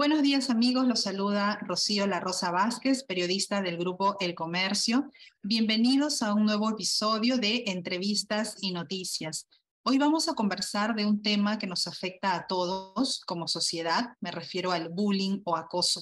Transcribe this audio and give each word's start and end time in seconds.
Buenos 0.00 0.22
días 0.22 0.48
amigos, 0.48 0.88
los 0.88 1.02
saluda 1.02 1.58
Rocío 1.60 2.06
La 2.06 2.20
Rosa 2.20 2.50
Vázquez, 2.50 3.04
periodista 3.04 3.60
del 3.60 3.76
grupo 3.76 4.16
El 4.18 4.34
Comercio. 4.34 5.10
Bienvenidos 5.42 6.22
a 6.22 6.32
un 6.32 6.46
nuevo 6.46 6.70
episodio 6.70 7.36
de 7.36 7.64
Entrevistas 7.66 8.56
y 8.62 8.72
Noticias. 8.72 9.46
Hoy 9.82 9.98
vamos 9.98 10.26
a 10.30 10.32
conversar 10.32 10.94
de 10.94 11.04
un 11.04 11.20
tema 11.20 11.58
que 11.58 11.66
nos 11.66 11.86
afecta 11.86 12.34
a 12.34 12.46
todos 12.46 13.20
como 13.26 13.46
sociedad, 13.46 14.14
me 14.20 14.30
refiero 14.30 14.72
al 14.72 14.88
bullying 14.88 15.42
o 15.44 15.54
acoso. 15.54 16.00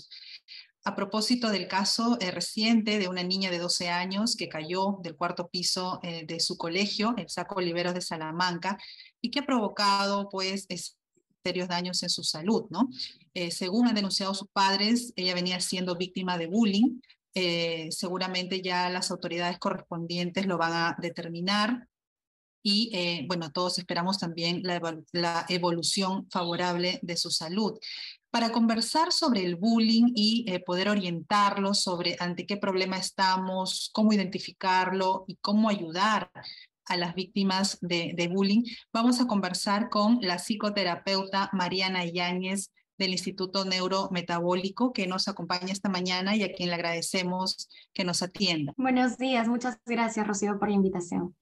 A 0.84 0.94
propósito 0.94 1.50
del 1.50 1.66
caso 1.66 2.18
eh, 2.20 2.30
reciente 2.30 3.00
de 3.00 3.08
una 3.08 3.24
niña 3.24 3.50
de 3.50 3.58
12 3.58 3.88
años 3.88 4.36
que 4.36 4.48
cayó 4.48 4.98
del 5.02 5.16
cuarto 5.16 5.48
piso 5.48 5.98
eh, 6.04 6.24
de 6.24 6.38
su 6.38 6.56
colegio, 6.56 7.14
el 7.16 7.28
Saco 7.28 7.56
Oliveros 7.56 7.94
de 7.94 8.00
Salamanca, 8.00 8.78
y 9.20 9.32
que 9.32 9.40
ha 9.40 9.44
provocado 9.44 10.28
pues 10.28 10.66
serios 11.44 11.68
daños 11.68 12.02
en 12.02 12.10
su 12.10 12.22
salud, 12.22 12.64
¿no? 12.70 12.88
Eh, 13.34 13.50
según 13.50 13.86
han 13.86 13.94
denunciado 13.94 14.34
sus 14.34 14.48
padres, 14.48 15.12
ella 15.16 15.34
venía 15.34 15.60
siendo 15.60 15.96
víctima 15.96 16.38
de 16.38 16.46
bullying. 16.46 17.00
Eh, 17.34 17.88
seguramente 17.90 18.62
ya 18.62 18.88
las 18.90 19.10
autoridades 19.10 19.58
correspondientes 19.58 20.46
lo 20.46 20.58
van 20.58 20.72
a 20.72 20.96
determinar 20.98 21.86
y 22.62 22.90
eh, 22.92 23.24
bueno, 23.28 23.52
todos 23.52 23.78
esperamos 23.78 24.18
también 24.18 24.62
la, 24.64 24.80
la, 25.12 25.46
evolución 25.48 26.28
favorable 26.30 26.98
de 27.02 27.16
su 27.16 27.30
salud. 27.30 27.78
Para 28.30 28.50
conversar 28.50 29.12
sobre 29.12 29.44
el 29.44 29.54
bullying 29.54 30.12
y 30.14 30.58
poder 30.66 30.88
orientarlo 30.88 31.72
sobre 31.72 32.16
ante 32.18 32.44
qué 32.44 32.56
problema 32.56 32.98
estamos, 32.98 33.90
cómo 33.92 34.12
identificarlo 34.12 35.24
y 35.28 35.36
cómo 35.36 35.68
ayudar 35.70 36.30
a 36.88 36.96
las 36.96 37.14
víctimas 37.14 37.78
de, 37.80 38.12
de 38.16 38.28
bullying, 38.28 38.62
vamos 38.92 39.20
a 39.20 39.26
conversar 39.26 39.88
con 39.88 40.18
la 40.22 40.38
psicoterapeuta 40.38 41.50
Mariana 41.52 42.04
Yáñez 42.04 42.72
del 42.98 43.12
Instituto 43.12 43.64
Neurometabólico 43.64 44.92
que 44.92 45.06
nos 45.06 45.28
acompaña 45.28 45.72
esta 45.72 45.88
mañana 45.88 46.36
y 46.36 46.42
a 46.42 46.52
quien 46.52 46.68
le 46.68 46.74
agradecemos 46.74 47.70
que 47.94 48.04
nos 48.04 48.22
atienda. 48.22 48.74
Buenos 48.76 49.16
días, 49.18 49.48
muchas 49.48 49.78
gracias 49.86 50.26
Rocío 50.26 50.58
por 50.58 50.68
la 50.68 50.74
invitación. 50.74 51.34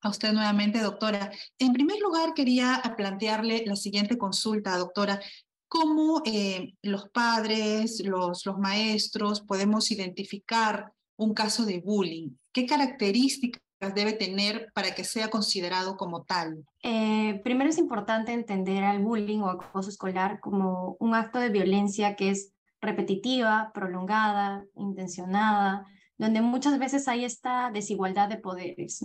A 0.00 0.08
usted 0.08 0.32
nuevamente, 0.32 0.80
doctora. 0.80 1.32
En 1.58 1.72
primer 1.72 1.98
lugar, 2.00 2.34
quería 2.34 2.80
plantearle 2.96 3.64
la 3.66 3.76
siguiente 3.76 4.16
consulta, 4.16 4.76
doctora. 4.76 5.20
¿Cómo 5.68 6.22
eh, 6.24 6.74
los 6.82 7.08
padres, 7.10 8.02
los, 8.04 8.46
los 8.46 8.58
maestros 8.58 9.40
podemos 9.40 9.90
identificar 9.90 10.92
un 11.16 11.34
caso 11.34 11.64
de 11.64 11.80
bullying? 11.80 12.30
¿Qué 12.52 12.66
características 12.66 13.60
debe 13.80 14.12
tener 14.12 14.70
para 14.74 14.94
que 14.94 15.04
sea 15.04 15.28
considerado 15.28 15.96
como 15.96 16.24
tal? 16.24 16.64
Eh, 16.82 17.40
primero 17.44 17.70
es 17.70 17.78
importante 17.78 18.32
entender 18.32 18.84
al 18.84 19.02
bullying 19.02 19.40
o 19.40 19.48
acoso 19.48 19.90
escolar 19.90 20.40
como 20.40 20.96
un 20.98 21.14
acto 21.14 21.38
de 21.38 21.50
violencia 21.50 22.16
que 22.16 22.30
es 22.30 22.52
repetitiva, 22.80 23.70
prolongada, 23.74 24.64
intencionada, 24.76 25.86
donde 26.18 26.40
muchas 26.40 26.78
veces 26.78 27.08
hay 27.08 27.24
esta 27.24 27.70
desigualdad 27.70 28.28
de 28.28 28.38
poderes. 28.38 29.04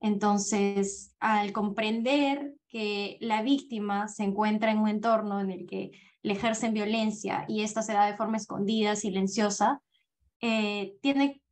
Entonces, 0.00 1.14
al 1.20 1.52
comprender 1.52 2.54
que 2.68 3.18
la 3.20 3.42
víctima 3.42 4.08
se 4.08 4.24
encuentra 4.24 4.70
en 4.70 4.78
un 4.78 4.88
entorno 4.88 5.40
en 5.40 5.50
el 5.50 5.66
que 5.66 5.90
le 6.22 6.32
ejercen 6.32 6.74
violencia 6.74 7.44
y 7.48 7.62
esta 7.62 7.82
se 7.82 7.92
da 7.92 8.06
de 8.06 8.16
forma 8.16 8.36
escondida, 8.36 8.96
silenciosa, 8.96 9.82
eh, 10.40 10.94
tiene 11.02 11.42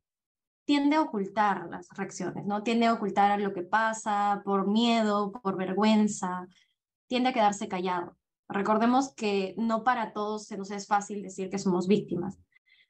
tiende 0.69 0.97
a 0.97 1.01
ocultar 1.01 1.67
las 1.67 1.89
reacciones, 1.97 2.45
¿no? 2.45 2.61
Tiende 2.61 2.85
a 2.85 2.93
ocultar 2.93 3.41
lo 3.41 3.53
que 3.53 3.63
pasa 3.63 4.43
por 4.45 4.67
miedo, 4.67 5.31
por 5.31 5.57
vergüenza, 5.57 6.45
tiende 7.07 7.29
a 7.29 7.33
quedarse 7.33 7.67
callado. 7.67 8.15
Recordemos 8.47 9.11
que 9.15 9.55
no 9.57 9.83
para 9.83 10.13
todos 10.13 10.45
se 10.45 10.57
nos 10.59 10.69
es 10.69 10.85
fácil 10.85 11.23
decir 11.23 11.49
que 11.49 11.57
somos 11.57 11.87
víctimas. 11.87 12.37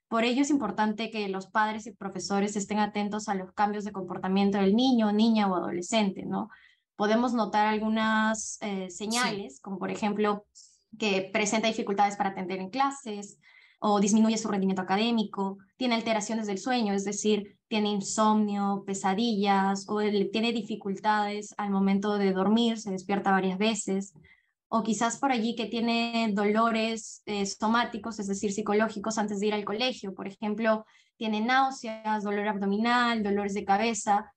Por 0.10 0.26
ello 0.26 0.42
es 0.42 0.50
importante 0.50 1.10
que 1.10 1.30
los 1.30 1.48
padres 1.48 1.88
y 1.88 1.94
profesores 1.94 2.58
estén 2.58 2.80
atentos 2.80 3.30
a 3.30 3.34
los 3.34 3.54
cambios 3.54 3.86
de 3.86 3.94
comportamiento 3.94 4.58
del 4.58 4.76
niño, 4.76 5.14
niña 5.14 5.48
o 5.48 5.56
adolescente, 5.56 6.26
¿no? 6.26 6.50
Podemos 6.98 7.32
notar 7.32 7.66
algunas 7.66 8.58
eh, 8.60 8.90
señales, 8.90 9.62
como 9.62 9.80
por 9.80 9.90
ejemplo 9.90 10.46
que 10.98 11.30
presenta 11.32 11.70
dificultades 11.70 12.18
para 12.18 12.32
atender 12.32 12.60
en 12.60 12.72
clases, 12.72 13.40
o 13.80 14.00
disminuye 14.00 14.38
su 14.38 14.50
rendimiento 14.50 14.82
académico, 14.82 15.58
tiene 15.78 15.96
alteraciones 15.96 16.48
del 16.48 16.58
sueño, 16.58 16.94
es 16.94 17.06
decir, 17.06 17.58
tiene 17.68 17.90
insomnio, 17.90 18.84
pesadillas 18.86 19.86
o 19.88 20.00
tiene 20.32 20.52
dificultades 20.52 21.54
al 21.58 21.72
momento 21.72 22.18
de 22.18 22.34
dormir, 22.34 22.78
se 22.78 22.92
despierta 22.92 23.32
varias 23.32 23.58
veces, 23.58 24.14
o 24.68 24.84
quizás 24.84 25.18
por 25.18 25.32
allí 25.32 25.56
que 25.56 25.66
tiene 25.66 26.32
dolores 26.34 27.24
eh, 27.26 27.46
somáticos, 27.46 28.20
es 28.20 28.28
decir, 28.28 28.52
psicológicos 28.52 29.18
antes 29.18 29.40
de 29.40 29.48
ir 29.48 29.54
al 29.54 29.66
colegio, 29.66 30.14
por 30.14 30.28
ejemplo, 30.28 30.86
tiene 31.18 31.42
náuseas, 31.42 32.24
dolor 32.24 32.48
abdominal, 32.48 33.24
dolores 33.24 33.54
de 33.54 33.66
cabeza, 33.66 34.32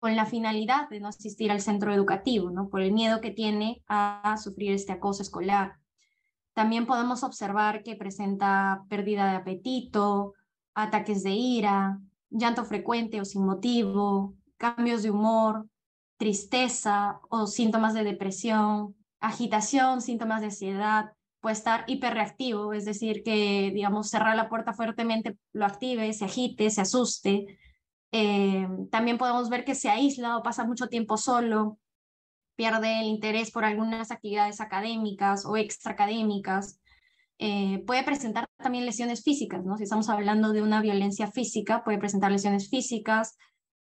con 0.00 0.16
la 0.16 0.26
finalidad 0.26 0.88
de 0.88 1.00
no 1.00 1.08
asistir 1.08 1.50
al 1.52 1.60
centro 1.60 1.94
educativo, 1.94 2.50
¿no? 2.50 2.68
por 2.68 2.82
el 2.82 2.92
miedo 2.92 3.20
que 3.20 3.30
tiene 3.30 3.82
a 3.86 4.36
sufrir 4.42 4.72
este 4.72 4.92
acoso 4.92 5.22
escolar. 5.22 5.74
También 6.58 6.86
podemos 6.86 7.22
observar 7.22 7.84
que 7.84 7.94
presenta 7.94 8.82
pérdida 8.88 9.30
de 9.30 9.36
apetito, 9.36 10.34
ataques 10.74 11.22
de 11.22 11.30
ira, 11.30 12.00
llanto 12.30 12.64
frecuente 12.64 13.20
o 13.20 13.24
sin 13.24 13.46
motivo, 13.46 14.34
cambios 14.56 15.04
de 15.04 15.12
humor, 15.12 15.68
tristeza 16.16 17.20
o 17.30 17.46
síntomas 17.46 17.94
de 17.94 18.02
depresión, 18.02 18.96
agitación, 19.20 20.00
síntomas 20.00 20.40
de 20.40 20.46
ansiedad, 20.46 21.12
puede 21.38 21.52
estar 21.52 21.84
hiperreactivo, 21.86 22.72
es 22.72 22.84
decir, 22.84 23.22
que, 23.22 23.70
digamos, 23.72 24.10
cerrar 24.10 24.34
la 24.34 24.48
puerta 24.48 24.72
fuertemente 24.72 25.38
lo 25.52 25.64
active, 25.64 26.12
se 26.12 26.24
agite, 26.24 26.70
se 26.70 26.80
asuste. 26.80 27.56
Eh, 28.10 28.66
también 28.90 29.16
podemos 29.16 29.48
ver 29.48 29.64
que 29.64 29.76
se 29.76 29.90
aísla 29.90 30.36
o 30.36 30.42
pasa 30.42 30.64
mucho 30.64 30.88
tiempo 30.88 31.18
solo, 31.18 31.78
pierde 32.58 32.98
el 32.98 33.06
interés 33.06 33.52
por 33.52 33.64
algunas 33.64 34.10
actividades 34.10 34.60
académicas 34.60 35.46
o 35.46 35.56
extraacadémicas. 35.56 36.80
Eh, 37.38 37.84
puede 37.86 38.02
presentar 38.02 38.48
también 38.56 38.84
lesiones 38.84 39.22
físicas, 39.22 39.64
¿no? 39.64 39.76
Si 39.76 39.84
estamos 39.84 40.08
hablando 40.08 40.52
de 40.52 40.60
una 40.60 40.82
violencia 40.82 41.30
física, 41.30 41.84
puede 41.84 41.98
presentar 41.98 42.32
lesiones 42.32 42.68
físicas, 42.68 43.36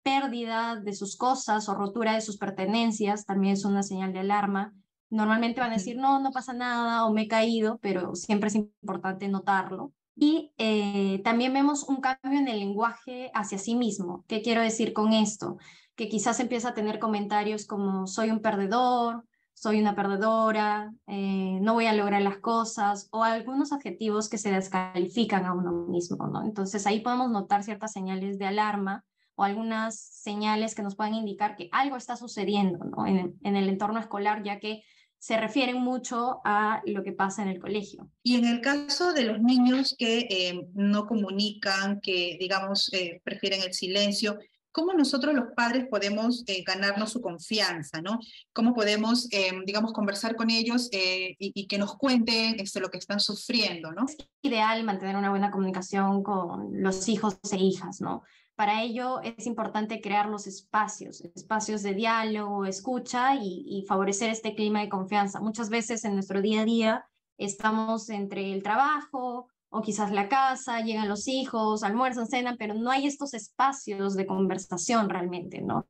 pérdida 0.04 0.76
de 0.76 0.92
sus 0.92 1.16
cosas 1.16 1.70
o 1.70 1.76
rotura 1.76 2.14
de 2.16 2.20
sus 2.20 2.38
pertenencias, 2.38 3.26
también 3.26 3.54
es 3.54 3.64
una 3.64 3.84
señal 3.84 4.12
de 4.12 4.20
alarma. 4.20 4.74
Normalmente 5.10 5.62
van 5.62 5.72
a 5.72 5.76
decir, 5.76 5.96
no, 5.96 6.20
no 6.20 6.32
pasa 6.32 6.52
nada 6.52 7.06
o 7.06 7.14
me 7.14 7.22
he 7.22 7.28
caído, 7.30 7.80
pero 7.82 8.16
siempre 8.16 8.50
es 8.50 8.56
importante 8.56 9.30
notarlo. 9.30 9.94
Y 10.14 10.52
eh, 10.58 11.22
también 11.24 11.54
vemos 11.54 11.84
un 11.88 12.02
cambio 12.02 12.38
en 12.38 12.50
el 12.50 12.60
lenguaje 12.60 13.32
hacia 13.34 13.60
sí 13.60 13.76
mismo. 13.76 14.26
¿Qué 14.28 14.42
quiero 14.42 14.60
decir 14.60 14.92
con 14.92 15.14
esto? 15.14 15.58
Que 15.98 16.08
quizás 16.08 16.40
empieza 16.40 16.70
a 16.70 16.74
tener 16.74 17.00
comentarios 17.00 17.66
como 17.66 18.08
soy 18.08 18.30
un 18.30 18.42
perdedor, 18.42 19.26
soy 19.58 19.82
una 19.82 19.96
perdedora, 19.96 20.94
eh, 21.08 21.58
no 21.62 21.74
voy 21.74 21.88
a 21.88 21.94
lograr 21.94 22.22
las 22.22 22.38
cosas, 22.38 23.08
o 23.12 23.24
algunos 23.24 23.74
adjetivos 23.74 24.30
que 24.30 24.38
se 24.38 24.52
descalifican 24.52 25.46
a 25.46 25.54
uno 25.54 25.88
mismo. 25.88 26.28
¿no? 26.28 26.44
Entonces 26.44 26.86
ahí 26.86 27.00
podemos 27.00 27.32
notar 27.32 27.64
ciertas 27.64 27.92
señales 27.92 28.38
de 28.38 28.46
alarma 28.46 29.04
o 29.34 29.44
algunas 29.44 30.00
señales 30.00 30.76
que 30.76 30.84
nos 30.84 30.96
pueden 30.96 31.16
indicar 31.16 31.56
que 31.56 31.70
algo 31.72 31.98
está 31.98 32.16
sucediendo 32.16 32.86
¿no? 32.86 33.08
en, 33.08 33.36
el 33.42 33.68
entorno 33.68 34.00
escolar, 34.00 34.44
ya 34.44 34.60
que 34.60 34.84
se 35.18 35.38
refieren 35.38 35.82
mucho 35.82 36.40
a 36.46 36.84
lo 36.86 37.04
que 37.04 37.14
pasa 37.14 37.42
en 37.42 37.48
el 37.48 37.60
colegio. 37.60 38.12
Y 38.22 38.36
en 38.36 38.46
el 38.46 38.62
caso 38.62 39.14
de 39.14 39.24
los 39.24 39.42
niños 39.42 39.96
que 39.98 40.20
eh, 40.30 40.68
no 40.76 41.08
comunican, 41.08 42.00
que 42.00 42.38
digamos 42.40 42.94
eh, 42.94 43.22
prefieren 43.24 43.62
el 43.64 43.74
silencio, 43.74 44.38
¿cómo 44.78 44.94
nosotros 44.94 45.34
los 45.34 45.54
padres 45.56 45.88
podemos 45.90 46.44
eh, 46.46 46.64
ganarnos 46.64 47.12
su 47.12 47.20
confianza? 47.20 48.00
¿no? 48.00 48.20
¿Cómo 48.54 48.76
podemos, 48.76 49.28
digamos, 49.66 49.92
conversar 49.92 50.36
con 50.36 50.52
ellos 50.52 50.88
y, 50.92 51.36
y, 51.40 51.66
que 51.66 51.80
nos 51.80 51.98
cuenten 51.98 52.60
este, 52.60 52.80
lo 52.80 52.92
que 52.92 53.00
están 53.00 53.20
sufriendo? 53.20 53.92
¿no? 53.92 54.06
Es 54.06 54.16
ideal 54.44 54.84
mantener 54.84 55.16
una 55.16 55.32
buena 55.32 55.50
comunicación 55.50 56.22
con 56.22 56.84
los 56.84 57.10
hijos 57.10 57.40
e 57.52 57.58
hijas, 57.58 58.02
¿no? 58.02 58.22
Para 58.54 58.84
ello 58.84 59.20
es 59.22 59.48
importante 59.48 60.00
crear 60.00 60.30
los 60.30 60.46
espacios, 60.46 61.22
espacios 61.22 61.82
de 61.82 61.96
diálogo, 61.96 62.66
escucha 62.66 63.36
y, 63.36 63.84
favorecer 63.88 64.30
este 64.30 64.54
clima 64.54 64.82
de 64.82 64.90
confianza. 64.90 65.40
Muchas 65.40 65.70
veces 65.70 66.06
en 66.06 66.14
nuestro 66.14 66.40
día 66.42 66.62
a 66.62 66.66
día 66.66 67.06
estamos 67.40 68.10
entre 68.10 68.54
el 68.54 68.62
trabajo 68.62 69.50
o 69.70 69.82
quizás 69.82 70.12
la 70.12 70.30
casa, 70.30 70.82
llegan 70.82 71.10
los 71.10 71.28
hijos, 71.28 71.84
almuerzan, 71.84 72.28
cenan, 72.28 72.58
pero 72.58 72.74
no 72.74 72.90
hay 72.90 73.06
estos 73.06 73.34
espacios 73.34 74.16
de 74.16 74.26
conversación 74.26 75.10
realmente, 75.10 75.62
¿no? 75.62 75.88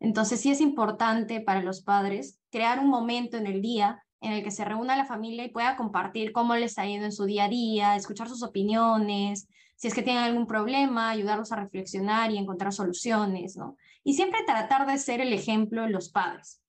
Entonces 0.00 0.40
sí 0.40 0.50
es 0.50 0.60
importante 0.60 1.40
para 1.40 1.62
los 1.62 1.82
padres 1.82 2.40
crear 2.50 2.80
un 2.80 2.88
momento 2.88 3.36
en 3.36 3.46
el 3.46 3.62
día 3.62 4.02
en 4.20 4.32
el 4.32 4.42
que 4.44 4.50
se 4.50 4.64
reúna 4.64 4.96
la 4.96 5.04
familia 5.04 5.44
y 5.44 5.50
pueda 5.50 5.76
compartir 5.76 6.32
cómo 6.32 6.54
les 6.54 6.78
ha 6.78 6.86
ido 6.86 7.04
en 7.04 7.12
su 7.12 7.24
día 7.24 7.44
a 7.44 7.48
día, 7.48 7.96
escuchar 7.96 8.28
sus 8.28 8.42
opiniones, 8.42 9.48
si 9.76 9.88
es 9.88 9.94
que 9.94 10.02
tienen 10.02 10.22
algún 10.22 10.46
problema, 10.46 11.10
ayudarlos 11.10 11.50
a 11.50 11.56
reflexionar 11.56 12.30
y 12.30 12.38
encontrar 12.38 12.72
soluciones, 12.72 13.56
¿no? 13.56 13.76
Y 14.04 14.14
siempre 14.14 14.44
tratar 14.46 14.86
de 14.86 14.98
ser 14.98 15.20
el 15.20 15.32
ejemplo 15.32 15.82
de 15.82 15.90
los 15.90 16.08
padres. 16.08 16.60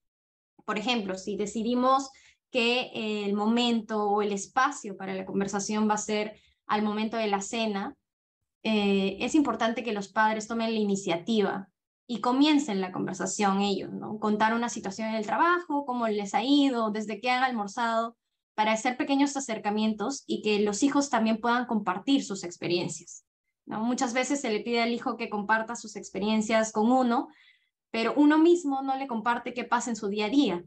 Por 0.66 0.80
ejemplo, 0.80 1.16
si 1.16 1.38
decidimos 1.38 2.10
que 2.54 2.92
el 3.26 3.34
momento 3.34 4.04
o 4.04 4.22
el 4.22 4.32
espacio 4.32 4.96
para 4.96 5.16
la 5.16 5.26
conversación 5.26 5.90
va 5.90 5.96
a 5.96 5.98
ser 5.98 6.40
al 6.68 6.84
momento 6.84 7.18
de 7.18 7.26
la 7.26 7.42
cena, 7.42 7.96
eh, 8.62 9.18
es 9.22 9.34
importante 9.34 9.84
que 9.84 9.92
los 9.92 10.08
padres 10.08 10.48
tomen 10.48 10.72
la 10.72 10.80
iniciativa 10.80 11.68
y 12.06 12.22
comiencen 12.22 12.80
la 12.80 12.92
conversación 12.92 13.62
ellos, 13.62 13.92
¿no? 13.92 14.20
Contar 14.20 14.54
una 14.54 14.70
situación 14.70 15.10
en 15.10 15.16
el 15.16 15.26
trabajo, 15.26 15.84
cómo 15.84 16.08
les 16.08 16.36
ha 16.36 16.44
ido, 16.44 16.92
desde 16.92 17.20
qué 17.20 17.32
han 17.32 17.44
almorzado, 17.44 18.16
para 18.54 18.74
hacer 18.74 18.98
pequeños 18.98 19.36
acercamientos 19.36 20.24
y 20.28 20.44
que 20.44 20.60
los 20.60 20.84
hijos 20.84 21.10
también 21.10 21.42
puedan 21.42 21.66
compartir 21.66 22.24
sus 22.24 22.44
experiencias. 22.44 23.26
¿no? 23.66 23.84
Muchas 23.84 24.14
veces 24.14 24.42
se 24.42 24.52
le 24.52 24.60
pide 24.60 24.84
al 24.84 24.94
hijo 24.94 25.18
que 25.18 25.30
comparta 25.30 25.76
sus 25.76 25.96
experiencias 25.96 26.72
con 26.72 26.92
uno, 26.92 27.30
pero 27.90 28.14
uno 28.16 28.38
mismo 28.38 28.84
no 28.84 28.96
le 28.96 29.08
comparte 29.08 29.56
qué 29.56 29.64
pasa 29.64 29.90
en 29.90 29.96
su 29.96 30.08
día 30.08 30.28
a 30.28 30.30
día. 30.30 30.64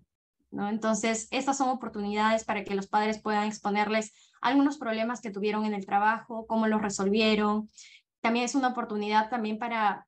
¿No? 0.51 0.69
Entonces, 0.69 1.29
estas 1.31 1.59
son 1.59 1.69
oportunidades 1.69 2.45
para 2.45 2.65
que 2.65 2.75
los 2.75 2.87
padres 2.87 3.21
puedan 3.21 3.47
exponerles 3.47 4.13
algunos 4.41 4.79
problemas 4.79 5.21
que 5.21 5.31
tuvieron 5.31 5.65
en 5.65 5.75
el 5.75 5.87
trabajo, 5.87 6.47
cómo 6.47 6.67
los 6.67 6.83
resolvieron. 6.83 7.71
También 8.21 8.45
es 8.45 8.55
una 8.55 8.69
oportunidad 8.69 9.29
también 9.29 9.59
para 9.59 10.07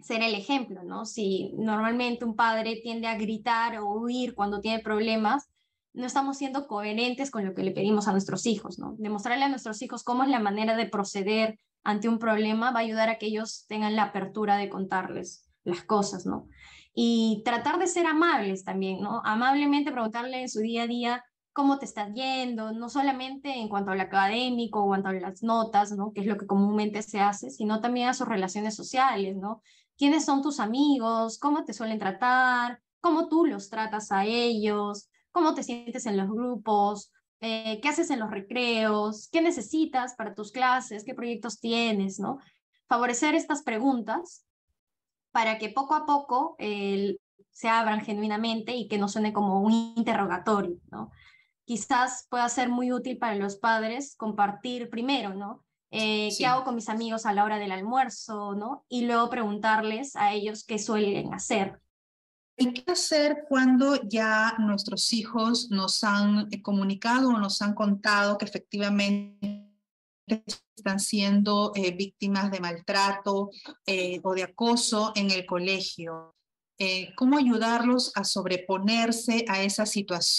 ser 0.00 0.22
el 0.22 0.34
ejemplo, 0.34 0.82
¿no? 0.82 1.04
Si 1.04 1.52
normalmente 1.58 2.24
un 2.24 2.36
padre 2.36 2.80
tiende 2.82 3.06
a 3.06 3.16
gritar 3.16 3.78
o 3.78 3.92
huir 3.92 4.34
cuando 4.34 4.60
tiene 4.60 4.82
problemas, 4.82 5.50
no 5.92 6.06
estamos 6.06 6.38
siendo 6.38 6.66
coherentes 6.66 7.30
con 7.30 7.44
lo 7.44 7.54
que 7.54 7.62
le 7.62 7.72
pedimos 7.72 8.08
a 8.08 8.12
nuestros 8.12 8.46
hijos, 8.46 8.78
¿no? 8.78 8.94
Demostrarle 8.98 9.44
a 9.44 9.48
nuestros 9.48 9.82
hijos 9.82 10.04
cómo 10.04 10.22
es 10.22 10.28
la 10.28 10.40
manera 10.40 10.76
de 10.76 10.86
proceder 10.86 11.58
ante 11.82 12.08
un 12.08 12.18
problema 12.18 12.70
va 12.70 12.80
a 12.80 12.82
ayudar 12.82 13.08
a 13.08 13.18
que 13.18 13.26
ellos 13.26 13.64
tengan 13.68 13.96
la 13.96 14.04
apertura 14.04 14.56
de 14.56 14.68
contarles 14.68 15.48
las 15.64 15.82
cosas, 15.84 16.26
¿no? 16.26 16.48
Y 16.94 17.42
tratar 17.44 17.78
de 17.78 17.86
ser 17.86 18.06
amables 18.06 18.64
también, 18.64 19.00
¿no? 19.00 19.22
Amablemente 19.24 19.92
preguntarle 19.92 20.42
en 20.42 20.48
su 20.48 20.60
día 20.60 20.82
a 20.82 20.86
día 20.86 21.24
cómo 21.52 21.78
te 21.78 21.84
estás 21.84 22.12
yendo, 22.14 22.72
no 22.72 22.88
solamente 22.88 23.58
en 23.58 23.68
cuanto 23.68 23.90
al 23.90 24.00
académico 24.00 24.80
o 24.80 24.82
en 24.94 25.02
cuanto 25.02 25.08
a 25.08 25.12
las 25.12 25.42
notas, 25.42 25.92
¿no? 25.92 26.12
Que 26.12 26.22
es 26.22 26.26
lo 26.26 26.36
que 26.36 26.46
comúnmente 26.46 27.02
se 27.02 27.20
hace, 27.20 27.50
sino 27.50 27.80
también 27.80 28.08
a 28.08 28.14
sus 28.14 28.28
relaciones 28.28 28.74
sociales, 28.74 29.36
¿no? 29.36 29.62
¿Quiénes 29.96 30.24
son 30.24 30.42
tus 30.42 30.60
amigos? 30.60 31.38
¿Cómo 31.38 31.64
te 31.64 31.72
suelen 31.72 31.98
tratar? 31.98 32.80
¿Cómo 33.00 33.28
tú 33.28 33.46
los 33.46 33.68
tratas 33.68 34.12
a 34.12 34.24
ellos? 34.24 35.10
¿Cómo 35.32 35.54
te 35.54 35.62
sientes 35.62 36.06
en 36.06 36.16
los 36.16 36.28
grupos? 36.28 37.12
Eh, 37.40 37.80
¿Qué 37.80 37.88
haces 37.88 38.10
en 38.10 38.20
los 38.20 38.30
recreos? 38.30 39.28
¿Qué 39.30 39.40
necesitas 39.40 40.14
para 40.14 40.34
tus 40.34 40.52
clases? 40.52 41.04
¿Qué 41.04 41.14
proyectos 41.14 41.60
tienes? 41.60 42.18
¿no? 42.18 42.38
Favorecer 42.88 43.34
estas 43.34 43.62
preguntas 43.62 44.44
para 45.32 45.58
que 45.58 45.68
poco 45.68 45.94
a 45.94 46.06
poco 46.06 46.56
se 46.58 47.68
abran 47.68 48.00
genuinamente 48.00 48.74
y 48.74 48.88
que 48.88 48.98
no 48.98 49.08
suene 49.08 49.32
como 49.32 49.60
un 49.60 49.72
interrogatorio, 49.96 50.78
¿no? 50.90 51.10
Quizás 51.64 52.26
pueda 52.30 52.48
ser 52.48 52.68
muy 52.68 52.92
útil 52.92 53.18
para 53.18 53.36
los 53.36 53.56
padres 53.56 54.16
compartir 54.16 54.90
primero, 54.90 55.34
¿no? 55.34 55.64
Eh, 55.90 56.30
¿Qué 56.36 56.46
hago 56.46 56.64
con 56.64 56.76
mis 56.76 56.88
amigos 56.88 57.26
a 57.26 57.32
la 57.32 57.44
hora 57.44 57.58
del 57.58 57.72
almuerzo, 57.72 58.54
¿no? 58.54 58.84
Y 58.88 59.06
luego 59.06 59.28
preguntarles 59.28 60.16
a 60.16 60.32
ellos 60.32 60.64
qué 60.64 60.78
suelen 60.78 61.34
hacer. 61.34 61.80
¿Y 62.56 62.72
qué 62.72 62.92
hacer 62.92 63.44
cuando 63.48 63.96
ya 64.08 64.54
nuestros 64.58 65.12
hijos 65.12 65.70
nos 65.70 66.04
han 66.04 66.48
eh, 66.50 66.62
comunicado 66.62 67.30
o 67.30 67.38
nos 67.38 67.60
han 67.62 67.74
contado 67.74 68.38
que 68.38 68.44
efectivamente 68.44 69.69
están 70.76 71.00
siendo 71.00 71.72
eh, 71.74 71.92
víctimas 71.92 72.50
de 72.50 72.60
maltrato 72.60 73.50
eh, 73.86 74.20
o 74.22 74.34
de 74.34 74.44
acoso 74.44 75.12
en 75.14 75.30
el 75.30 75.46
colegio. 75.46 76.34
Eh, 76.78 77.12
¿Cómo 77.16 77.36
ayudarlos 77.36 78.12
a 78.16 78.24
sobreponerse 78.24 79.44
a 79.48 79.62
esa 79.62 79.86
situación? 79.86 80.38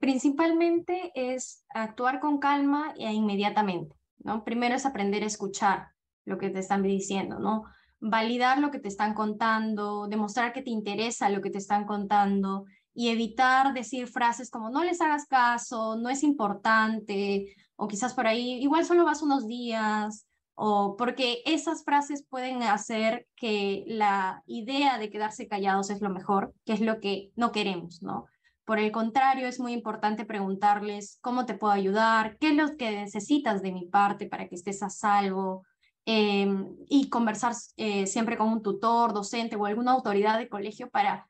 principalmente 0.00 1.10
es 1.16 1.64
actuar 1.74 2.20
con 2.20 2.38
calma 2.38 2.94
e 2.96 3.12
inmediatamente. 3.12 3.96
¿no? 4.18 4.44
Primero 4.44 4.76
es 4.76 4.86
aprender 4.86 5.24
a 5.24 5.26
escuchar 5.26 5.88
lo 6.24 6.38
que 6.38 6.50
te 6.50 6.60
están 6.60 6.84
diciendo, 6.84 7.40
¿no? 7.40 7.64
validar 8.00 8.58
lo 8.58 8.70
que 8.70 8.78
te 8.78 8.88
están 8.88 9.14
contando, 9.14 10.06
demostrar 10.08 10.52
que 10.52 10.62
te 10.62 10.70
interesa 10.70 11.30
lo 11.30 11.40
que 11.40 11.50
te 11.50 11.58
están 11.58 11.86
contando 11.86 12.66
y 12.94 13.08
evitar 13.08 13.74
decir 13.74 14.06
frases 14.06 14.50
como 14.50 14.70
no 14.70 14.84
les 14.84 15.00
hagas 15.00 15.26
caso, 15.26 15.96
no 15.96 16.08
es 16.08 16.22
importante 16.22 17.54
o 17.76 17.88
quizás 17.88 18.14
por 18.14 18.26
ahí, 18.26 18.62
igual 18.62 18.84
solo 18.84 19.04
vas 19.04 19.22
unos 19.22 19.46
días, 19.46 20.26
o 20.54 20.96
porque 20.96 21.42
esas 21.44 21.84
frases 21.84 22.24
pueden 22.28 22.62
hacer 22.62 23.28
que 23.36 23.84
la 23.86 24.42
idea 24.46 24.98
de 24.98 25.10
quedarse 25.10 25.48
callados 25.48 25.90
es 25.90 26.00
lo 26.00 26.10
mejor, 26.10 26.54
que 26.64 26.72
es 26.72 26.80
lo 26.80 26.98
que 26.98 27.30
no 27.36 27.52
queremos, 27.52 28.02
¿no? 28.02 28.26
Por 28.64 28.78
el 28.78 28.90
contrario, 28.90 29.46
es 29.46 29.60
muy 29.60 29.72
importante 29.72 30.24
preguntarles 30.24 31.18
cómo 31.20 31.44
te 31.46 31.54
puedo 31.54 31.72
ayudar, 31.72 32.38
qué 32.38 32.48
es 32.48 32.56
lo 32.56 32.76
que 32.76 32.90
necesitas 32.90 33.62
de 33.62 33.70
mi 33.70 33.86
parte 33.86 34.26
para 34.26 34.48
que 34.48 34.54
estés 34.56 34.82
a 34.82 34.88
salvo, 34.88 35.62
em, 36.06 36.74
y 36.88 37.08
conversar 37.10 37.54
eh, 37.76 38.06
siempre 38.06 38.38
con 38.38 38.48
un 38.48 38.62
tutor, 38.62 39.12
docente 39.12 39.56
o 39.56 39.66
alguna 39.66 39.92
autoridad 39.92 40.38
de 40.38 40.48
colegio 40.48 40.88
para 40.90 41.28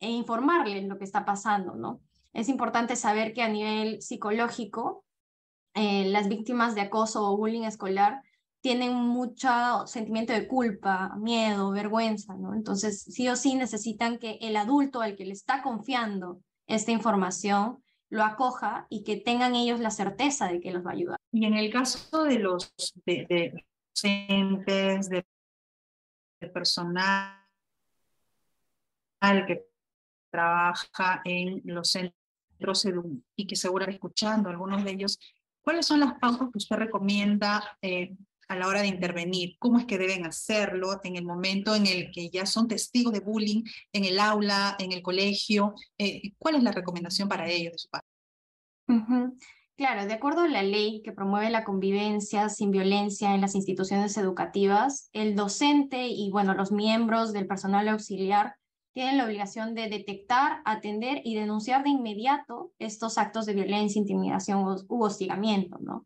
e 0.00 0.10
informarle 0.10 0.82
lo 0.82 0.98
que 0.98 1.04
está 1.04 1.24
pasando, 1.24 1.74
¿no? 1.74 2.00
Es 2.32 2.48
importante 2.48 2.94
saber 2.96 3.32
que 3.32 3.42
a 3.42 3.48
nivel 3.48 4.00
psicológico 4.02 5.04
eh, 5.74 6.06
las 6.06 6.28
víctimas 6.28 6.74
de 6.74 6.82
acoso 6.82 7.24
o 7.24 7.36
bullying 7.36 7.62
escolar 7.62 8.22
tienen 8.60 8.94
mucho 8.94 9.86
sentimiento 9.86 10.32
de 10.32 10.48
culpa, 10.48 11.14
miedo, 11.16 11.70
vergüenza, 11.70 12.34
¿no? 12.34 12.54
Entonces, 12.54 13.02
sí 13.02 13.28
o 13.28 13.36
sí 13.36 13.54
necesitan 13.54 14.18
que 14.18 14.38
el 14.40 14.56
adulto 14.56 15.00
al 15.00 15.16
que 15.16 15.24
le 15.24 15.32
está 15.32 15.62
confiando 15.62 16.40
esta 16.66 16.90
información 16.90 17.82
lo 18.10 18.24
acoja 18.24 18.86
y 18.88 19.04
que 19.04 19.16
tengan 19.16 19.54
ellos 19.54 19.80
la 19.80 19.90
certeza 19.90 20.48
de 20.48 20.60
que 20.60 20.72
los 20.72 20.84
va 20.84 20.90
a 20.90 20.94
ayudar. 20.94 21.18
Y 21.32 21.44
en 21.44 21.54
el 21.54 21.72
caso 21.72 22.24
de 22.24 22.38
los 22.38 22.74
de, 23.04 23.64
docentes, 23.94 25.08
de, 25.08 25.26
personal 26.52 27.34
que 29.46 29.66
trabaja 30.30 31.20
en 31.24 31.62
los 31.64 31.90
centros 31.90 32.86
y 33.36 33.46
que 33.46 33.56
seguro 33.56 33.86
escuchando 33.86 34.48
algunos 34.48 34.84
de 34.84 34.92
ellos, 34.92 35.18
¿Cuáles 35.68 35.84
son 35.84 36.00
las 36.00 36.14
pautas 36.14 36.48
que 36.50 36.56
usted 36.56 36.76
recomienda 36.76 37.62
eh, 37.82 38.16
a 38.48 38.56
la 38.56 38.68
hora 38.68 38.80
de 38.80 38.86
intervenir? 38.86 39.56
¿Cómo 39.58 39.78
es 39.78 39.84
que 39.84 39.98
deben 39.98 40.24
hacerlo 40.24 40.98
en 41.04 41.16
el 41.16 41.26
momento 41.26 41.74
en 41.74 41.86
el 41.86 42.10
que 42.10 42.30
ya 42.30 42.46
son 42.46 42.68
testigos 42.68 43.12
de 43.12 43.20
bullying 43.20 43.64
en 43.92 44.04
el 44.06 44.18
aula, 44.18 44.76
en 44.78 44.92
el 44.92 45.02
colegio? 45.02 45.74
Eh, 45.98 46.32
¿Cuál 46.38 46.54
es 46.54 46.62
la 46.62 46.72
recomendación 46.72 47.28
para 47.28 47.50
ellos 47.50 47.72
de 47.72 47.78
su 47.80 47.88
parte? 47.90 48.08
Claro, 49.76 50.06
de 50.06 50.14
acuerdo 50.14 50.40
a 50.40 50.48
la 50.48 50.62
ley 50.62 51.02
que 51.04 51.12
promueve 51.12 51.50
la 51.50 51.64
convivencia 51.64 52.48
sin 52.48 52.70
violencia 52.70 53.34
en 53.34 53.42
las 53.42 53.54
instituciones 53.54 54.16
educativas, 54.16 55.10
el 55.12 55.36
docente 55.36 56.06
y 56.06 56.30
bueno, 56.30 56.54
los 56.54 56.72
miembros 56.72 57.34
del 57.34 57.46
personal 57.46 57.88
auxiliar 57.88 58.56
tienen 58.98 59.18
la 59.18 59.26
obligación 59.26 59.76
de 59.76 59.88
detectar, 59.88 60.60
atender 60.64 61.20
y 61.22 61.36
denunciar 61.36 61.84
de 61.84 61.90
inmediato 61.90 62.72
estos 62.80 63.16
actos 63.16 63.46
de 63.46 63.54
violencia, 63.54 64.00
intimidación 64.00 64.66
u 64.88 65.04
hostigamiento, 65.04 65.78
¿no? 65.78 66.04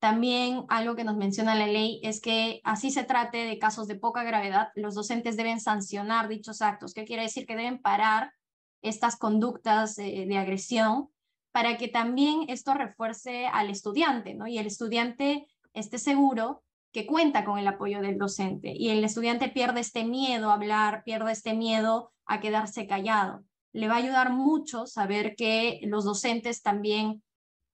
También 0.00 0.64
algo 0.68 0.96
que 0.96 1.04
nos 1.04 1.16
menciona 1.16 1.54
la 1.54 1.68
ley 1.68 2.00
es 2.02 2.20
que 2.20 2.60
así 2.64 2.90
se 2.90 3.04
trate 3.04 3.44
de 3.44 3.60
casos 3.60 3.86
de 3.86 3.94
poca 3.94 4.24
gravedad, 4.24 4.70
los 4.74 4.96
docentes 4.96 5.36
deben 5.36 5.60
sancionar 5.60 6.26
dichos 6.26 6.62
actos. 6.62 6.94
¿Qué 6.94 7.04
quiere 7.04 7.22
decir? 7.22 7.46
Que 7.46 7.54
deben 7.54 7.80
parar 7.80 8.32
estas 8.80 9.14
conductas 9.14 9.94
de 9.94 10.36
agresión 10.36 11.10
para 11.52 11.76
que 11.76 11.86
también 11.86 12.46
esto 12.48 12.74
refuerce 12.74 13.46
al 13.46 13.70
estudiante, 13.70 14.34
¿no? 14.34 14.48
Y 14.48 14.58
el 14.58 14.66
estudiante 14.66 15.46
esté 15.74 15.98
seguro 15.98 16.64
que 16.90 17.06
cuenta 17.06 17.44
con 17.44 17.60
el 17.60 17.68
apoyo 17.68 18.00
del 18.00 18.18
docente 18.18 18.74
y 18.76 18.88
el 18.88 19.04
estudiante 19.04 19.48
pierde 19.48 19.78
este 19.78 20.02
miedo 20.04 20.50
a 20.50 20.54
hablar, 20.54 21.04
pierde 21.04 21.30
este 21.30 21.54
miedo 21.54 22.10
a 22.34 22.40
quedarse 22.40 22.86
callado. 22.86 23.44
Le 23.72 23.88
va 23.88 23.94
a 23.94 23.98
ayudar 23.98 24.32
mucho 24.32 24.86
saber 24.86 25.34
que 25.36 25.80
los 25.84 26.04
docentes 26.04 26.62
también 26.62 27.22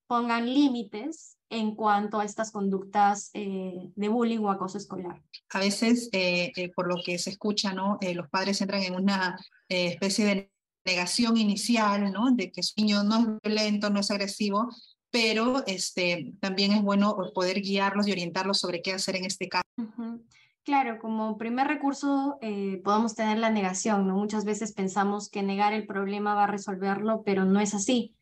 pongan 0.07 0.45
límites 0.51 1.37
en 1.49 1.75
cuanto 1.75 2.19
a 2.19 2.25
estas 2.25 2.51
conductas 2.51 3.31
eh, 3.33 3.91
de 3.95 4.07
bullying 4.07 4.39
o 4.39 4.51
acoso 4.51 4.77
escolar. 4.77 5.21
A 5.49 5.59
veces, 5.59 6.09
eh, 6.11 6.51
eh, 6.55 6.71
por 6.75 6.87
lo 6.87 7.01
que 7.03 7.17
se 7.17 7.31
escucha, 7.31 7.73
¿no? 7.73 7.97
los 8.01 8.29
padres 8.29 8.61
entran 8.61 8.83
en 8.83 8.95
una 8.95 9.37
especie 9.67 10.25
de 10.25 10.51
negación 10.85 11.37
inicial, 11.37 12.11
¿no? 12.11 12.31
De 12.31 12.51
que 12.51 12.63
su 12.63 12.73
niño 12.77 13.03
no 13.03 13.19
es 13.19 13.27
violento, 13.43 13.89
no 13.89 13.99
es 13.99 14.09
agresivo, 14.09 14.67
pero 15.11 15.63
este, 15.67 16.33
también 16.39 16.71
es 16.71 16.81
bueno 16.81 17.15
poder 17.33 17.61
guiarlos 17.61 18.07
y 18.07 18.11
orientarlos 18.11 18.59
sobre 18.59 18.81
qué 18.81 18.93
hacer 18.93 19.15
en 19.15 19.25
este 19.25 19.47
caso. 19.47 19.65
Claro, 20.69 20.99
como 20.99 21.35
primer 21.39 21.65
recurso 21.65 22.37
eh, 22.41 22.79
podemos 22.83 23.15
tener 23.15 23.39
la 23.39 23.49
negación, 23.49 24.05
¿no? 24.07 24.13
Muchas 24.13 24.45
veces 24.45 24.71
pensamos 24.71 25.27
que 25.27 25.41
negar 25.41 25.73
el 25.73 25.87
problema 25.87 26.35
va 26.35 26.43
a 26.43 26.51
resolverlo, 26.51 27.23
pero 27.25 27.43
no 27.43 27.59
es 27.59 27.73
así. 27.73 28.15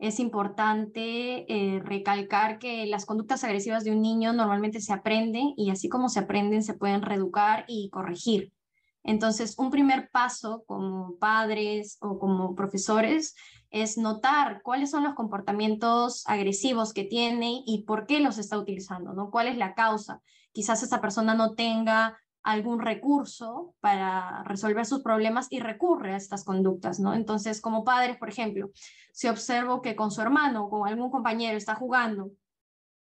Es 0.00 0.18
importante 0.18 1.46
eh, 1.46 1.78
recalcar 1.78 2.58
que 2.58 2.86
las 2.86 3.06
conductas 3.06 3.44
agresivas 3.44 3.84
de 3.84 3.92
un 3.92 4.02
niño 4.02 4.32
normalmente 4.32 4.80
se 4.80 4.92
aprenden 4.92 5.54
y 5.56 5.70
así 5.70 5.88
como 5.88 6.08
se 6.08 6.18
aprenden 6.18 6.64
se 6.64 6.74
pueden 6.74 7.02
reeducar 7.02 7.66
y 7.68 7.88
corregir. 7.90 8.52
Entonces, 9.04 9.56
un 9.56 9.70
primer 9.70 10.10
paso 10.10 10.64
como 10.66 11.18
padres 11.20 11.98
o 12.00 12.18
como 12.18 12.56
profesores 12.56 13.36
es 13.70 13.96
notar 13.96 14.62
cuáles 14.64 14.90
son 14.90 15.04
los 15.04 15.14
comportamientos 15.14 16.24
agresivos 16.26 16.92
que 16.92 17.04
tiene 17.04 17.62
y 17.64 17.84
por 17.84 18.06
qué 18.06 18.18
los 18.18 18.38
está 18.38 18.58
utilizando, 18.58 19.12
¿no? 19.12 19.30
¿Cuál 19.30 19.46
es 19.46 19.56
la 19.56 19.74
causa? 19.74 20.20
Quizás 20.52 20.82
esa 20.82 21.00
persona 21.00 21.34
no 21.34 21.54
tenga 21.54 22.18
algún 22.42 22.80
recurso 22.80 23.74
para 23.80 24.42
resolver 24.44 24.84
sus 24.84 25.02
problemas 25.02 25.46
y 25.50 25.60
recurre 25.60 26.14
a 26.14 26.16
estas 26.16 26.44
conductas, 26.44 26.98
¿no? 26.98 27.14
Entonces, 27.14 27.60
como 27.60 27.84
padres, 27.84 28.16
por 28.16 28.28
ejemplo, 28.28 28.70
si 29.12 29.28
observo 29.28 29.80
que 29.80 29.94
con 29.94 30.10
su 30.10 30.20
hermano 30.20 30.64
o 30.64 30.70
con 30.70 30.88
algún 30.88 31.10
compañero 31.10 31.56
está 31.56 31.74
jugando 31.74 32.30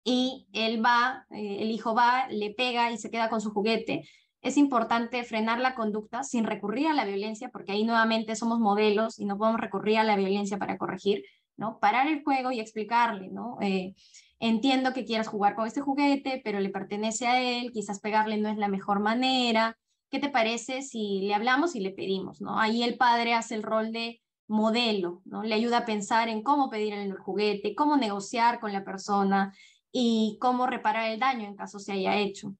y 0.04 0.48
él 0.52 0.84
va, 0.84 1.26
eh, 1.30 1.58
el 1.60 1.70
hijo 1.70 1.94
va, 1.94 2.26
le 2.28 2.52
pega 2.52 2.90
y 2.90 2.98
se 2.98 3.10
queda 3.10 3.30
con 3.30 3.40
su 3.40 3.52
juguete, 3.52 4.02
es 4.42 4.56
importante 4.56 5.22
frenar 5.22 5.60
la 5.60 5.74
conducta 5.74 6.24
sin 6.24 6.44
recurrir 6.44 6.88
a 6.88 6.94
la 6.94 7.04
violencia, 7.04 7.48
porque 7.50 7.72
ahí 7.72 7.84
nuevamente 7.84 8.34
somos 8.34 8.58
modelos 8.58 9.18
y 9.18 9.24
no 9.24 9.38
podemos 9.38 9.60
recurrir 9.60 9.98
a 9.98 10.04
la 10.04 10.16
violencia 10.16 10.58
para 10.58 10.76
corregir, 10.78 11.22
¿no? 11.56 11.78
Parar 11.78 12.06
el 12.08 12.22
juego 12.22 12.52
y 12.52 12.60
explicarle, 12.60 13.28
¿no? 13.30 13.58
Eh, 13.60 13.94
entiendo 14.40 14.92
que 14.92 15.04
quieras 15.04 15.28
jugar 15.28 15.54
con 15.54 15.66
este 15.66 15.80
juguete, 15.80 16.40
pero 16.44 16.60
le 16.60 16.70
pertenece 16.70 17.26
a 17.26 17.40
él, 17.40 17.72
quizás 17.72 18.00
pegarle 18.00 18.38
no 18.38 18.48
es 18.48 18.56
la 18.56 18.68
mejor 18.68 19.00
manera. 19.00 19.78
¿Qué 20.10 20.18
te 20.18 20.28
parece 20.28 20.82
si 20.82 21.22
le 21.22 21.34
hablamos 21.34 21.74
y 21.74 21.80
le 21.80 21.90
pedimos, 21.90 22.40
¿no? 22.40 22.58
Ahí 22.58 22.82
el 22.82 22.96
padre 22.96 23.34
hace 23.34 23.54
el 23.54 23.62
rol 23.62 23.92
de 23.92 24.20
modelo, 24.48 25.22
¿no? 25.24 25.42
Le 25.42 25.54
ayuda 25.54 25.78
a 25.78 25.86
pensar 25.86 26.28
en 26.28 26.42
cómo 26.42 26.70
pedir 26.70 26.94
el 26.94 27.16
juguete, 27.16 27.74
cómo 27.74 27.96
negociar 27.96 28.60
con 28.60 28.72
la 28.72 28.84
persona 28.84 29.54
y 29.90 30.38
cómo 30.40 30.66
reparar 30.66 31.10
el 31.10 31.20
daño 31.20 31.46
en 31.46 31.56
caso 31.56 31.78
se 31.78 31.92
haya 31.92 32.18
hecho 32.18 32.54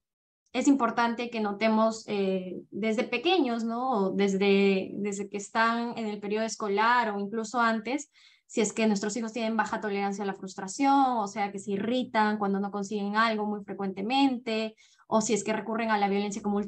es 0.52 0.68
importante 0.68 1.30
que 1.30 1.40
notemos 1.40 2.04
eh, 2.08 2.62
desde 2.70 3.04
pequeños, 3.04 3.64
¿no? 3.64 4.11
Desde, 4.11 4.90
desde 4.94 5.28
que 5.28 5.38
están 5.38 5.96
en 5.96 6.08
el 6.08 6.20
periodo 6.20 6.44
escolar 6.44 7.11
o 7.11 7.18
incluso 7.18 7.58
antes, 7.58 8.11
si 8.52 8.61
es 8.61 8.75
que 8.75 8.87
nuestros 8.87 9.16
hijos 9.16 9.32
tienen 9.32 9.56
baja 9.56 9.80
tolerancia 9.80 10.25
a 10.25 10.26
la 10.26 10.35
frustración, 10.35 11.16
o 11.16 11.26
sea, 11.26 11.50
que 11.50 11.59
se 11.59 11.71
irritan 11.71 12.37
cuando 12.37 12.61
no 12.61 12.71
consiguen 12.71 13.16
algo 13.16 13.47
muy 13.47 13.64
frecuentemente, 13.64 14.75
o 15.06 15.23
si 15.23 15.32
es 15.32 15.42
que 15.42 15.54
recurren 15.54 15.90
a 15.90 15.97
la 15.97 16.11
violencia 16.11 16.42
como 16.42 16.61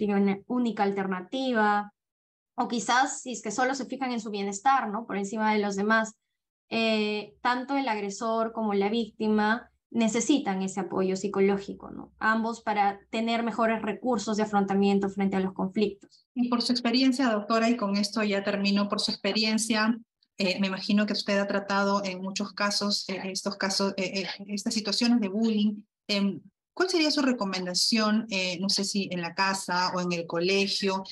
única 0.46 0.82
alternativa, 0.82 1.92
o 2.54 2.68
quizás 2.68 3.20
si 3.20 3.32
es 3.32 3.42
que 3.42 3.50
solo 3.50 3.74
se 3.74 3.84
fijan 3.84 4.12
en 4.12 4.20
su 4.20 4.30
bienestar, 4.30 4.88
¿no? 4.88 5.04
Por 5.06 5.18
encima 5.18 5.52
de 5.52 5.58
los 5.58 5.76
demás. 5.76 6.14
Eh, 6.70 7.34
tanto 7.42 7.76
el 7.76 7.86
agresor 7.86 8.54
como 8.54 8.72
la 8.72 8.88
víctima 8.88 9.70
necesitan 9.90 10.62
ese 10.62 10.80
apoyo 10.80 11.16
psicológico, 11.16 11.90
¿no? 11.90 12.12
Ambos 12.18 12.62
para 12.62 12.98
tener 13.10 13.42
mejores 13.42 13.82
recursos 13.82 14.38
de 14.38 14.44
afrontamiento 14.44 15.10
frente 15.10 15.36
a 15.36 15.40
los 15.40 15.52
conflictos. 15.52 16.26
Y 16.34 16.48
por 16.48 16.62
su 16.62 16.72
experiencia, 16.72 17.28
doctora, 17.28 17.68
y 17.68 17.76
con 17.76 17.98
esto 17.98 18.22
ya 18.22 18.42
termino, 18.42 18.88
por 18.88 19.00
su 19.00 19.10
experiencia, 19.10 19.98
eh, 20.38 20.58
me 20.60 20.66
imagino 20.66 21.06
que 21.06 21.12
usted 21.12 21.38
ha 21.38 21.46
tratado 21.46 22.02
en 22.04 22.20
muchos 22.20 22.52
casos, 22.52 23.08
eh, 23.08 23.20
estos 23.26 23.56
casos, 23.56 23.94
eh, 23.96 24.26
estas 24.48 24.74
situaciones 24.74 25.20
de 25.20 25.28
bullying. 25.28 25.82
Em, 26.08 26.40
¿Cuál 26.72 26.90
sería 26.90 27.10
su 27.12 27.22
recomendación, 27.22 28.26
no 28.58 28.68
sé 28.68 28.82
si 28.82 29.08
en 29.12 29.20
la 29.20 29.32
casa 29.32 29.92
o 29.94 30.00
en 30.00 30.10
el 30.10 30.26
colegio? 30.26 31.04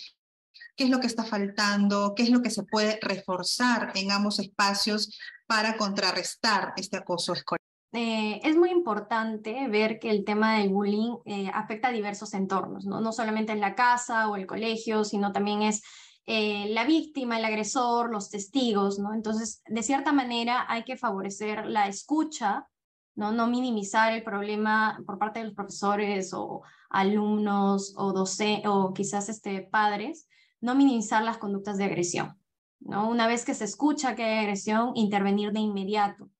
¿Qué 0.74 0.84
es 0.84 0.90
lo 0.90 0.98
que 0.98 1.06
está 1.06 1.22
faltando? 1.22 2.14
¿Qué 2.16 2.24
es 2.24 2.30
lo 2.30 2.42
que 2.42 2.50
se 2.50 2.64
puede 2.64 2.98
reforzar 3.00 3.92
en 3.94 4.10
ambos 4.10 4.40
espacios 4.40 5.16
para 5.46 5.76
contrarrestar 5.76 6.72
este 6.76 6.96
acoso 6.96 7.32
escolar? 7.32 7.62
Eh, 7.94 8.40
es 8.42 8.56
muy 8.56 8.70
importante 8.70 9.68
ver 9.68 9.98
que 9.98 10.08
el 10.08 10.24
tema 10.24 10.56
del 10.56 10.70
bullying 10.70 11.18
eh, 11.26 11.50
afecta 11.52 11.88
a 11.88 11.92
diversos 11.92 12.32
entornos, 12.32 12.86
¿no? 12.86 13.02
no 13.02 13.12
solamente 13.12 13.52
en 13.52 13.60
la 13.60 13.74
casa 13.74 14.28
o 14.28 14.36
el 14.36 14.46
colegio, 14.46 15.04
sino 15.04 15.30
también 15.30 15.60
es 15.60 15.82
eh, 16.26 16.68
la 16.70 16.84
víctima, 16.84 17.38
el 17.38 17.44
agresor, 17.44 18.10
los 18.10 18.30
testigos, 18.30 18.98
¿no? 18.98 19.12
Entonces, 19.12 19.62
de 19.66 19.82
cierta 19.82 20.12
manera 20.12 20.66
hay 20.68 20.84
que 20.84 20.96
favorecer 20.96 21.66
la 21.66 21.88
escucha, 21.88 22.68
¿no? 23.14 23.32
No 23.32 23.46
minimizar 23.46 24.12
el 24.12 24.22
problema 24.22 25.02
por 25.06 25.18
parte 25.18 25.40
de 25.40 25.46
los 25.46 25.54
profesores 25.54 26.32
o 26.32 26.62
alumnos 26.90 27.94
o 27.96 28.12
docentes 28.12 28.70
o 28.70 28.92
quizás 28.94 29.28
este, 29.28 29.62
padres, 29.62 30.28
no 30.60 30.74
minimizar 30.74 31.24
las 31.24 31.38
conductas 31.38 31.76
de 31.76 31.84
agresión, 31.84 32.38
¿no? 32.80 33.08
Una 33.08 33.26
vez 33.26 33.44
que 33.44 33.54
se 33.54 33.64
escucha 33.64 34.14
que 34.14 34.22
hay 34.24 34.38
agresión, 34.38 34.92
intervenir 34.94 35.52
de 35.52 35.60
inmediato 35.60 36.30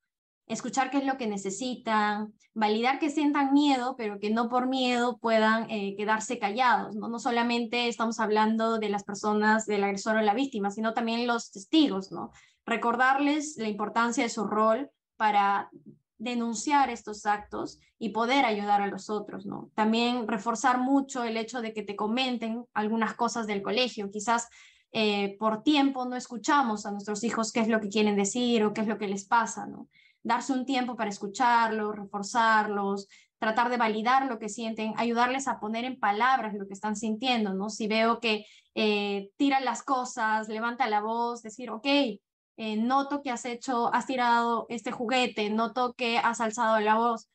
escuchar 0.52 0.90
qué 0.90 0.98
es 0.98 1.04
lo 1.04 1.16
que 1.16 1.26
necesitan, 1.26 2.32
validar 2.54 2.98
que 2.98 3.10
sientan 3.10 3.52
miedo, 3.52 3.96
pero 3.96 4.18
que 4.18 4.30
no 4.30 4.48
por 4.48 4.68
miedo 4.68 5.18
puedan 5.18 5.70
eh, 5.70 5.94
quedarse 5.96 6.38
callados. 6.38 6.94
¿no? 6.94 7.08
no 7.08 7.18
solamente 7.18 7.88
estamos 7.88 8.20
hablando 8.20 8.78
de 8.78 8.88
las 8.88 9.04
personas, 9.04 9.66
del 9.66 9.84
agresor 9.84 10.16
o 10.16 10.22
la 10.22 10.34
víctima, 10.34 10.70
sino 10.70 10.94
también 10.94 11.26
los 11.26 11.50
testigos. 11.50 12.12
¿no? 12.12 12.30
Recordarles 12.66 13.56
la 13.56 13.68
importancia 13.68 14.22
de 14.22 14.30
su 14.30 14.44
rol 14.44 14.90
para 15.16 15.70
denunciar 16.18 16.88
estos 16.88 17.26
actos 17.26 17.80
y 17.98 18.10
poder 18.10 18.44
ayudar 18.44 18.80
a 18.80 18.86
los 18.86 19.10
otros, 19.10 19.44
¿no? 19.44 19.70
También 19.74 20.28
reforzar 20.28 20.78
mucho 20.78 21.24
el 21.24 21.36
hecho 21.36 21.60
de 21.60 21.72
que 21.72 21.82
te 21.82 21.96
comenten 21.96 22.64
algunas 22.74 23.14
cosas 23.14 23.48
del 23.48 23.60
colegio. 23.60 24.08
Quizás 24.10 24.48
eh, 24.92 25.36
por 25.38 25.64
tiempo 25.64 26.04
no 26.04 26.14
escuchamos 26.14 26.86
a 26.86 26.92
nuestros 26.92 27.24
hijos 27.24 27.50
qué 27.50 27.60
es 27.60 27.68
lo 27.68 27.80
que 27.80 27.88
quieren 27.88 28.14
decir 28.14 28.62
o 28.62 28.72
qué 28.72 28.82
es 28.82 28.86
lo 28.86 28.98
que 28.98 29.08
les 29.08 29.24
pasa, 29.24 29.66
¿no? 29.66 29.88
Darse 30.22 30.52
un 30.52 30.64
tiempo 30.66 30.96
para 30.96 31.10
escucharlos, 31.10 31.96
reforzarlos, 31.96 33.08
tratar 33.38 33.70
de 33.70 33.76
validar 33.76 34.26
lo 34.26 34.38
que 34.38 34.48
sienten, 34.48 34.94
ayudarles 34.96 35.48
a 35.48 35.58
poner 35.58 35.84
en 35.84 35.98
palabras 35.98 36.54
lo 36.54 36.66
que 36.66 36.74
están 36.74 36.94
sintiendo, 36.94 37.54
¿no? 37.54 37.70
Si 37.70 37.88
veo 37.88 38.20
que 38.20 38.46
eh, 38.74 39.30
tiran 39.36 39.64
las 39.64 39.82
cosas, 39.82 40.48
levanta 40.48 40.88
la 40.88 41.00
voz, 41.00 41.42
decir, 41.42 41.70
ok, 41.70 41.86
eh, 41.86 42.76
noto 42.76 43.22
que 43.22 43.30
has 43.30 43.44
hecho, 43.44 43.92
has 43.92 44.06
tirado 44.06 44.66
este 44.68 44.92
juguete, 44.92 45.50
noto 45.50 45.94
que 45.94 46.18
has 46.18 46.40
alzado 46.40 46.78
la 46.80 46.94
voz. 46.94 47.28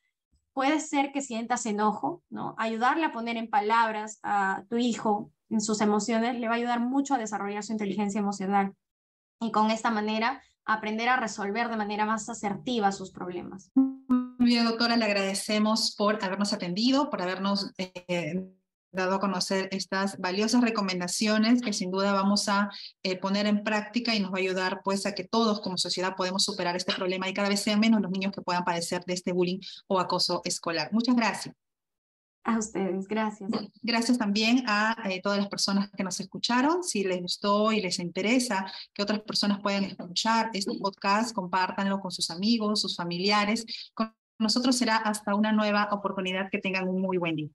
Puede 0.54 0.80
ser 0.80 1.12
que 1.12 1.20
sientas 1.20 1.66
enojo, 1.66 2.22
¿no? 2.30 2.54
Ayudarle 2.58 3.04
a 3.04 3.12
poner 3.12 3.36
en 3.36 3.50
palabras 3.50 4.18
a 4.22 4.64
tu 4.70 4.78
hijo 4.78 5.30
en 5.50 5.60
sus 5.60 5.80
emociones 5.80 6.38
le 6.38 6.48
va 6.48 6.54
a 6.54 6.56
ayudar 6.56 6.80
mucho 6.80 7.14
a 7.14 7.18
desarrollar 7.18 7.62
su 7.62 7.72
inteligencia 7.72 8.18
emocional. 8.18 8.74
Y 9.40 9.50
con 9.52 9.70
esta 9.70 9.90
manera 9.90 10.42
aprender 10.68 11.08
a 11.08 11.16
resolver 11.16 11.68
de 11.68 11.76
manera 11.76 12.04
más 12.04 12.28
asertiva 12.28 12.92
sus 12.92 13.10
problemas. 13.10 13.72
Muy 13.74 14.46
bien, 14.46 14.66
doctora, 14.66 14.96
le 14.96 15.04
agradecemos 15.04 15.94
por 15.96 16.22
habernos 16.22 16.52
atendido, 16.52 17.10
por 17.10 17.22
habernos 17.22 17.72
eh, 17.78 18.46
dado 18.92 19.16
a 19.16 19.20
conocer 19.20 19.68
estas 19.72 20.18
valiosas 20.18 20.62
recomendaciones 20.62 21.60
que 21.60 21.72
sin 21.72 21.90
duda 21.90 22.12
vamos 22.12 22.48
a 22.48 22.70
eh, 23.02 23.18
poner 23.18 23.46
en 23.46 23.64
práctica 23.64 24.14
y 24.14 24.20
nos 24.20 24.30
va 24.30 24.36
a 24.36 24.40
ayudar 24.40 24.80
pues 24.84 25.06
a 25.06 25.14
que 25.14 25.24
todos 25.24 25.60
como 25.60 25.76
sociedad 25.76 26.14
podemos 26.16 26.44
superar 26.44 26.76
este 26.76 26.94
problema 26.94 27.28
y 27.28 27.34
cada 27.34 27.48
vez 27.48 27.60
sean 27.60 27.80
menos 27.80 28.00
los 28.00 28.10
niños 28.10 28.32
que 28.32 28.42
puedan 28.42 28.64
padecer 28.64 29.04
de 29.04 29.14
este 29.14 29.32
bullying 29.32 29.60
o 29.86 29.98
acoso 29.98 30.42
escolar. 30.44 30.90
Muchas 30.92 31.16
gracias. 31.16 31.54
A 32.48 32.56
ustedes, 32.56 33.06
gracias. 33.06 33.50
Gracias 33.82 34.16
también 34.16 34.64
a 34.66 34.96
eh, 35.04 35.20
todas 35.22 35.36
las 35.36 35.48
personas 35.48 35.90
que 35.94 36.02
nos 36.02 36.18
escucharon. 36.18 36.82
Si 36.82 37.04
les 37.04 37.20
gustó 37.20 37.72
y 37.72 37.82
les 37.82 37.98
interesa 37.98 38.64
que 38.94 39.02
otras 39.02 39.20
personas 39.20 39.60
puedan 39.60 39.84
escuchar 39.84 40.48
este 40.54 40.72
podcast, 40.78 41.34
compártanlo 41.34 42.00
con 42.00 42.10
sus 42.10 42.30
amigos, 42.30 42.80
sus 42.80 42.96
familiares. 42.96 43.66
Con 43.92 44.14
nosotros 44.38 44.76
será 44.76 44.96
hasta 44.96 45.34
una 45.34 45.52
nueva 45.52 45.90
oportunidad. 45.92 46.48
Que 46.50 46.56
tengan 46.56 46.88
un 46.88 47.02
muy 47.02 47.18
buen 47.18 47.36
día. 47.36 47.50